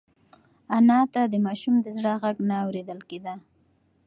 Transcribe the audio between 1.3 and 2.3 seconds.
ماشوم د زړه